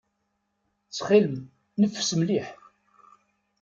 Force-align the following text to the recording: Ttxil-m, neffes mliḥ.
Ttxil-m, 0.87 1.35
neffes 1.79 2.11
mliḥ. 2.19 2.47